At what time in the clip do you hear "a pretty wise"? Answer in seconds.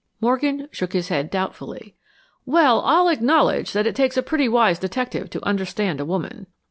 4.17-4.79